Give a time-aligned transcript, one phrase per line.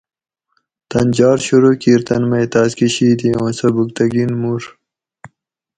[0.89, 4.63] تن جار شروع کیِر تن مئ تاۤس کہۤ شید ہی اوُں سبکتگین مور